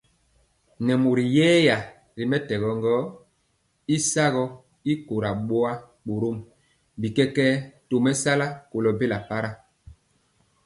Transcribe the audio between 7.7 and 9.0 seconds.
tomesala kolo